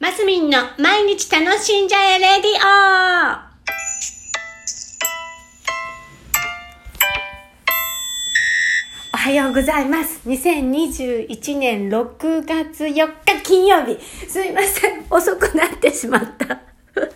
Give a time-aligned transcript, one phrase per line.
[0.00, 3.54] マスミンの毎日楽しんじゃえレディオ
[9.14, 10.28] おはようございます。
[10.28, 13.98] 2021年6月4日金曜日。
[14.28, 15.06] すいません。
[15.08, 16.60] 遅くなってしまった。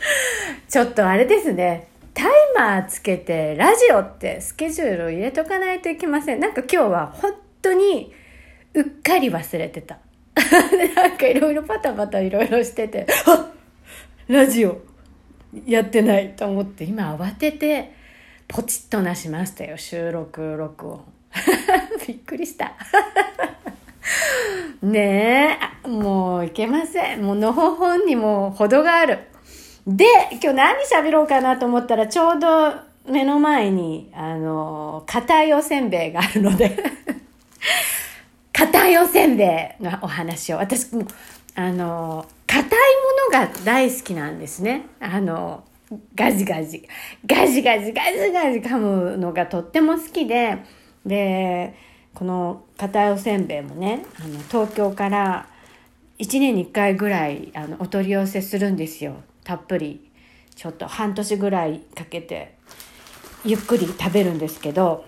[0.71, 1.89] ちょっとあれですね。
[2.15, 6.41] タイマーつけてラジオってスケジュールを入れとかないといけません。
[6.41, 8.15] なんか今日は本当に
[8.75, 9.99] うっかり忘れてた。
[10.95, 13.51] なんかいろいろパタパタいろいろしてて、あ
[14.29, 14.81] ラジオ
[15.67, 17.93] やってないと思って今慌てて
[18.49, 19.77] ポチッとなしましたよ。
[19.77, 21.05] 収録、録音。
[22.07, 22.73] びっくりした。
[24.83, 27.23] ねえ、もういけません。
[27.23, 29.19] もうのほほんにも程がある。
[29.87, 32.75] で、今日何喋ろうかなと思ったらちょうど
[33.07, 36.77] 目の前に、あの、硬いおせんべいがあるので
[38.59, 40.57] 硬いおせんべいのお話を。
[40.57, 41.07] 私も、
[41.55, 42.69] あの、硬い
[43.31, 44.87] ものが大好きなんですね。
[44.99, 45.63] あの、
[46.17, 46.83] ガジガジ。
[47.25, 50.59] ガジガジ、ガジガジ噛むのがとっても好きで、
[51.07, 51.77] で、
[52.15, 55.47] この硬いおせんべいもね、あの、東京から
[56.19, 59.23] 1年に1回ぐらいあのお取り寄せするんですよ。
[59.45, 60.11] たっぷり。
[60.57, 62.57] ちょっと半年ぐらいかけて、
[63.45, 65.05] ゆっくり食べるんですけど、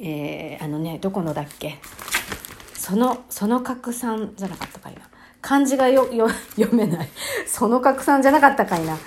[0.00, 1.78] えー、あのね、どこのだっけ？
[2.84, 5.00] その、その拡散じゃなかったかいな。
[5.40, 7.08] 漢字がよ、よ、 読めない。
[7.46, 8.98] その拡散じゃなかったかいな。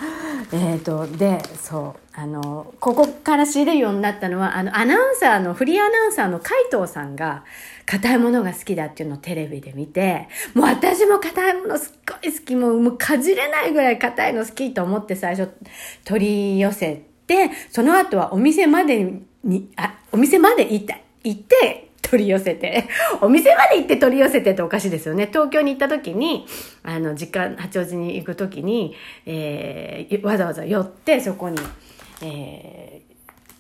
[0.52, 7.44] えっ、ー、と、で、そう、あの、ここから知れるようになったのは、あの、アナウンサーの、フリーアナウンサーの海藤さんが、
[7.86, 15.52] 硬いものが好きだっていうのをテレビで見て、もう私も硬いものすっごい好き、もう、もうかじれないぐらい硬いの好きと思って最初
[16.03, 22.86] 取り寄せて、その後はお店までに、あ、お店まで行った、行って、取り寄せて、
[23.22, 25.27] お店まで行って取り寄せてっておかしいですよね。
[25.27, 26.45] 東京に行った時に、
[26.83, 31.58] あの、実家、八王子に行く時に、えー、わざわざ寄って、そこに、
[32.22, 33.02] え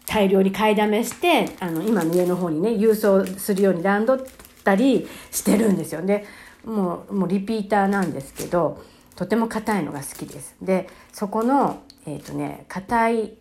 [0.05, 4.25] ー、大量に買いだめして、あの、今の上の方にね、郵送するように段取っ
[4.63, 6.01] たりしてるんですよ。
[6.01, 6.25] で、
[6.65, 8.81] もう、もうリピーターなんですけど、
[9.15, 10.55] とても硬いのが好きです。
[10.61, 13.33] で、そこの、えっ、ー、とね、硬い、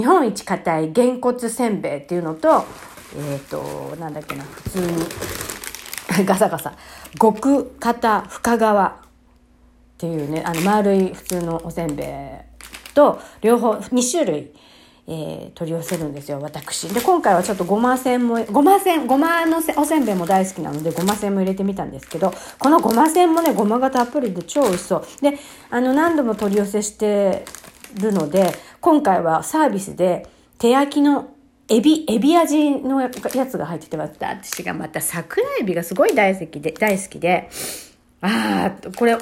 [0.00, 2.64] 日本一硬いげんこつせんべいっていうのと、
[3.14, 5.04] えっ、ー、と、なんだっけな、普通に、
[6.24, 6.72] ガサガサ、
[7.20, 8.92] 極硬深川っ
[9.98, 14.52] ていうね、あの、丸い普通のおせんべいと、両方、2種類、
[15.06, 16.88] えー、取り寄せるんですよ、私。
[16.88, 25.04] で、今回はちょっとごませんも、ごません、ごまのおせんべいも大好きなので、ごませんも入れてみたんですけど、このごませんもね、ごまがたっぷりで超美味しそう。
[25.20, 25.38] で、
[25.68, 27.44] あの、何度も取り寄せして
[28.00, 30.26] るので、今回はサービスで、
[30.58, 31.34] 手焼きの
[31.68, 37.50] エビ、エビ味のやつが入ってて、私がまた桜エビがすごい大好きで、大好きで、
[38.22, 39.16] ああ、これ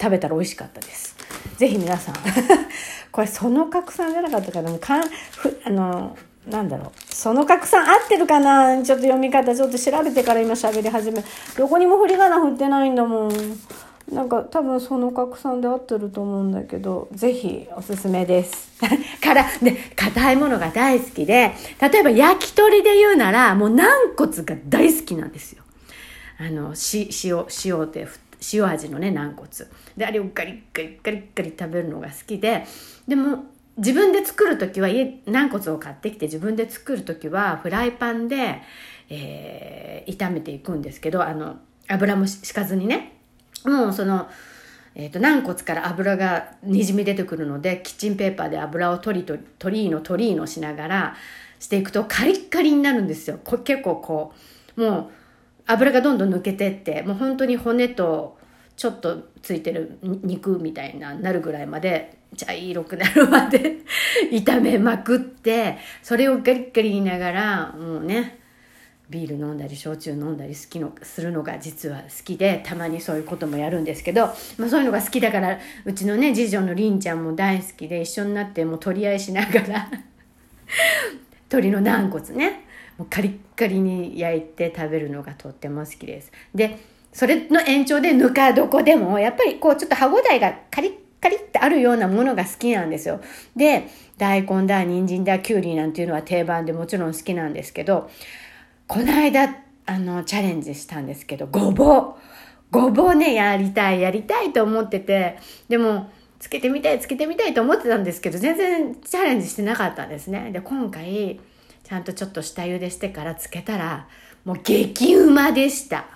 [0.00, 1.16] 食べたら美味しかったです。
[1.56, 2.14] ぜひ皆さん、
[3.12, 6.16] これその拡散じゃなかったかな、かんふあの、
[6.48, 7.14] なんだろう。
[7.14, 8.82] その拡散合ってるかな？
[8.82, 11.22] ちょっと読み方ちょっと調べてから今喋り始め。
[11.56, 13.30] どこにも振り仮名振ってないんだもん。
[14.12, 18.70] なんか多分その拡散で合ってると思うんだけど、ぜひおすすめです。
[19.22, 25.62] から、で、硬いものが大好きで、例えば焼き鳥で言うなら、もう軟骨が大好きなんですよ。
[26.38, 28.08] あの、し、塩、塩って、
[28.52, 29.48] 塩味のね、軟骨。
[29.96, 32.66] で、あれをガリッガリッガリッガリ食べるのが好きで、
[33.06, 33.44] でも、
[33.76, 38.62] 自分で作るときは、家、軟骨を買ってきて自分で作るときは、フライパンで、
[39.08, 43.19] えー、炒めていくんですけど、あの、油もしかずにね。
[43.64, 44.28] もうその、
[44.94, 51.16] えっ、ー、と、軟骨から油がにじみ出てくるので、キッチンペーパーで油を取りと、取りの取りのしながら
[51.58, 53.38] していくとカリッカリになるんですよ。
[53.44, 54.34] こ結構こ
[54.76, 55.10] う、もう
[55.66, 58.38] 油がどんどん抜けてって、もう本当に骨と
[58.76, 63.78] ちょっとついてる肉みたいななるぐらいまで、茶色くなるまで
[64.30, 68.39] 炒めまくって、それをガリッガリ言いながら、もうね、
[69.10, 74.26] ビール飲んだり焼酎飲んだり好きのするのが実は好きでたまにそういうこともやるんですけど、
[74.56, 79.90] まあ、そういうのが好きだからうちのね次女のりんちゃんも大好きで一緒になってもう取り合いしながら
[81.50, 82.64] 鶏の軟骨ね
[82.96, 86.30] もうカリッカリに焼いて食べるのがとっても好きです。
[86.54, 86.78] で
[87.12, 93.20] それの延長でぬか床でもやっぱりこうちょっと歯ごたえがカリッカリってあるようなものが好きなんですよ。
[93.56, 98.10] で大根だ人参だきゅうりなんていうのは定番でもちろん好きなんですけど
[98.90, 99.54] この間、
[99.86, 102.14] あの、チャレンジしたんですけど、ごぼう。
[102.72, 105.38] ごぼうね、やりたい、やりたいと思ってて、
[105.68, 106.10] でも、
[106.40, 110.50] つけてみたい、つけてみたいと思ってたんですけど、全然チャレンジしてなかったんですね。
[110.50, 111.38] で、今回、
[111.84, 114.08] ちゃんとちょっと下茹でしてからつけたら、
[114.44, 116.06] もう激うまでした。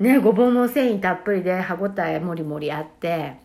[0.00, 3.36] ね、ごぼうも繊維たっぷりで歯ごたえもりもりあって、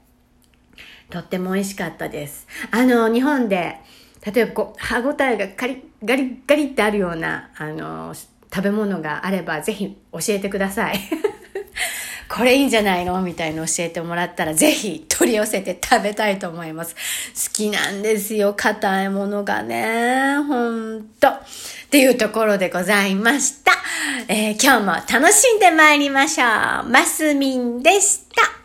[1.11, 2.47] とっても美味しかったです。
[2.71, 3.77] あの、日本で、
[4.25, 8.13] 例えばこう、歯ごたえがカリッ、ガリッガリってあるような、あの、
[8.53, 10.99] 食べ物があれば、ぜひ教えてください。
[12.29, 16.95] これいいんじゃないのみたいの教えてもらったら、ぜひ取り寄せて食べたいと思います。
[16.95, 20.37] 好きなんですよ、硬いものがね。
[20.47, 21.27] ほんと。
[21.27, 21.33] っ
[21.89, 23.73] ていうところでございました。
[24.27, 26.47] えー、今日も楽しんで参りましょう。
[26.89, 28.60] マスミンでした。